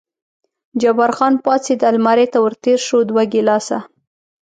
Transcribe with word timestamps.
جبار 0.81 1.11
خان 1.17 1.33
پاڅېد، 1.43 1.79
المارۍ 1.89 2.27
ته 2.33 2.37
ور 2.43 2.53
تېر 2.63 2.79
شو، 2.87 2.99
دوه 3.09 3.23
ګیلاسه. 3.33 3.77